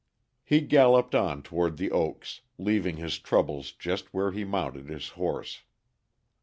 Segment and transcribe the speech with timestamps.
[0.43, 5.61] He galloped on toward The Oaks, leaving his troubles just where he mounted his horse.